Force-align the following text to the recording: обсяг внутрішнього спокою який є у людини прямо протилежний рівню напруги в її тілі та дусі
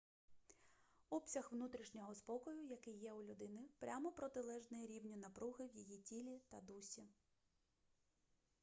обсяг 1.09 1.49
внутрішнього 1.51 2.15
спокою 2.15 2.63
який 2.67 2.97
є 2.97 3.11
у 3.13 3.23
людини 3.23 3.61
прямо 3.79 4.11
протилежний 4.11 4.87
рівню 4.87 5.15
напруги 5.17 5.65
в 5.67 5.75
її 5.75 5.97
тілі 5.97 6.39
та 6.49 6.61
дусі 6.61 7.03